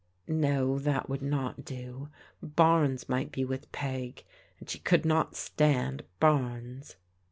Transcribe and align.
No, 0.27 0.79
that 0.79 1.09
would 1.11 1.21
not 1.21 1.63
do; 1.63 2.09
Barnes 2.41 3.07
might 3.07 3.31
be 3.31 3.45
with 3.45 3.71
Peg, 3.71 4.23
and 4.59 4.67
she 4.67 4.79
could 4.79 5.05
not 5.05 5.35
stand 5.35 6.01
Barnes. 6.19 6.95